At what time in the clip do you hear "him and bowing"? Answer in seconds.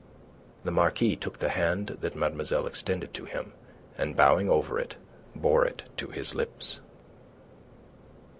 3.25-4.49